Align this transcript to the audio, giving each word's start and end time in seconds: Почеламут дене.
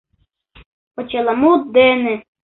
Почеламут 0.93 1.61
дене. 1.77 2.15